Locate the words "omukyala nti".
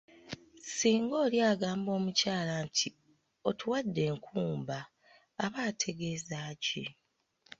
1.97-2.87